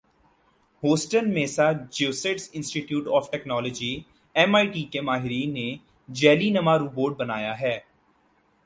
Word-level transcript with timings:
Boston 0.83 1.29
میسا 1.33 1.67
چیوسیٹس 1.91 2.49
انسٹی 2.53 2.81
ٹیوٹ 2.81 3.07
of 3.15 3.29
Technology 3.31 3.93
M 4.35 4.55
I 4.55 4.67
T 4.67 4.83
کے 4.83 5.01
ماہرین 5.01 5.53
نے 5.53 5.69
جیلی 6.09 6.49
نما 6.49 6.77
روبوٹ 6.77 7.17
بنایا 7.17 7.59
ہے 7.59 7.77